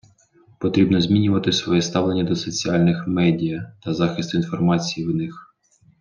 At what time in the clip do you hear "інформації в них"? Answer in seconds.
4.37-5.53